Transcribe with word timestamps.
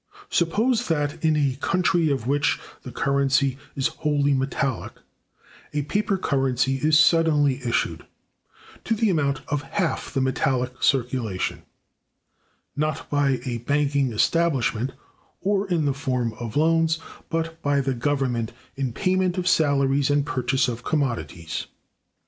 Suppose 0.31 0.87
that, 0.87 1.23
in 1.23 1.35
a 1.37 1.59
country 1.61 2.09
of 2.09 2.25
which 2.25 2.59
the 2.81 2.91
currency 2.91 3.59
is 3.75 3.89
wholly 4.01 4.33
metallic, 4.33 4.93
a 5.73 5.83
paper 5.83 6.17
currency 6.17 6.77
is 6.77 6.97
suddenly 6.97 7.61
issued, 7.63 8.07
to 8.83 8.95
the 8.95 9.11
amount 9.11 9.41
of 9.49 9.61
half 9.61 10.11
the 10.11 10.19
metallic 10.19 10.81
circulation; 10.81 11.61
not 12.75 13.07
by 13.11 13.41
a 13.45 13.59
banking 13.59 14.11
establishment, 14.11 14.93
or 15.39 15.67
in 15.69 15.85
the 15.85 15.93
form 15.93 16.33
of 16.39 16.57
loans, 16.57 16.97
but 17.29 17.61
by 17.61 17.79
the 17.79 17.93
Government, 17.93 18.53
in 18.75 18.93
payment 18.93 19.37
of 19.37 19.47
salaries 19.47 20.09
and 20.09 20.25
purchase 20.25 20.67
of 20.67 20.83
commodities. 20.83 21.67